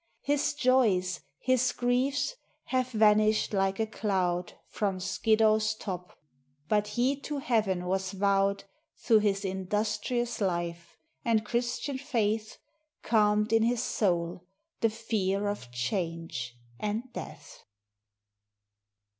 [0.23, 6.17] His joys, his griefs, have vanished like a cloud From Skiddaw's top;
[6.67, 8.63] but he to heaven was vowed
[8.97, 12.57] Through his industrious life, and Christian faith
[13.03, 14.47] Calmed in his soul
[14.79, 17.63] the fear of change and death.